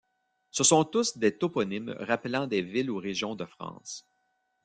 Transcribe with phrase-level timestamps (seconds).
[0.49, 4.03] Ce sont tous des toponymes rappelant des villes ou régions de France.